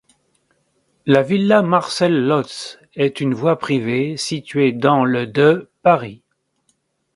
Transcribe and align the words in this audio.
La 1.05 1.21
villa 1.21 1.61
Marcel-Lods 1.61 2.79
est 2.95 3.19
une 3.21 3.35
voie 3.35 3.59
privée 3.59 4.17
située 4.17 4.71
dans 4.71 5.05
le 5.05 5.27
de 5.27 5.69
Paris. 5.83 6.23